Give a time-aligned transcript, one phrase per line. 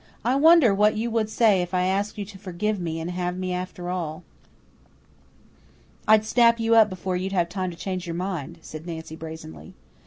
[0.25, 3.37] I wonder what you would say if I asked you to forgive me, and have
[3.37, 4.23] me after all."
[6.07, 9.75] "I'd snap you up before you'd have time to change your mind," said Nancy brazenly.